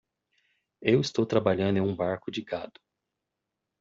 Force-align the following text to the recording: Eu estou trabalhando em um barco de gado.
Eu 0.81 0.99
estou 0.99 1.27
trabalhando 1.27 1.77
em 1.77 1.81
um 1.81 1.95
barco 1.95 2.31
de 2.31 2.41
gado. 2.41 2.81